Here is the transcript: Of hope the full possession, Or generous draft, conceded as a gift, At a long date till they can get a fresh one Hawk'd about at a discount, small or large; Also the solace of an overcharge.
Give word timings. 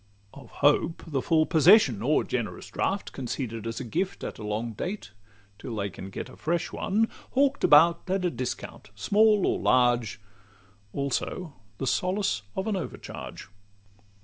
Of 0.33 0.49
hope 0.49 1.03
the 1.05 1.21
full 1.21 1.45
possession, 1.45 2.01
Or 2.01 2.23
generous 2.23 2.71
draft, 2.71 3.11
conceded 3.13 3.67
as 3.67 3.79
a 3.79 3.83
gift, 3.83 4.23
At 4.23 4.39
a 4.39 4.43
long 4.43 4.73
date 4.73 5.11
till 5.59 5.75
they 5.75 5.91
can 5.91 6.09
get 6.09 6.27
a 6.27 6.35
fresh 6.35 6.71
one 6.73 7.07
Hawk'd 7.33 7.63
about 7.63 8.09
at 8.09 8.25
a 8.25 8.31
discount, 8.31 8.89
small 8.95 9.45
or 9.45 9.59
large; 9.59 10.19
Also 10.91 11.53
the 11.77 11.85
solace 11.85 12.41
of 12.55 12.65
an 12.65 12.75
overcharge. 12.75 13.47